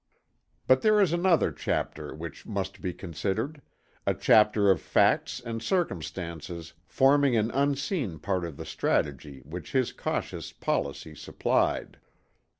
But 0.65 0.81
there 0.81 0.99
is 0.99 1.13
another 1.13 1.51
chapter 1.51 2.15
which 2.15 2.47
must 2.47 2.81
be 2.81 2.91
considered, 2.91 3.61
a 4.07 4.15
chapter 4.15 4.71
of 4.71 4.81
facts 4.81 5.39
and 5.39 5.61
circumstances 5.61 6.73
forming 6.87 7.35
an 7.37 7.51
unseen 7.51 8.17
part 8.17 8.43
of 8.43 8.57
the 8.57 8.65
strategy 8.65 9.43
which 9.45 9.73
his 9.73 9.91
cautious 9.91 10.53
policy 10.53 11.13
supplied. 11.13 11.99